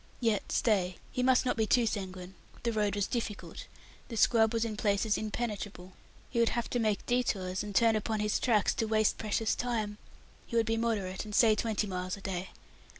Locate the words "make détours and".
6.79-7.75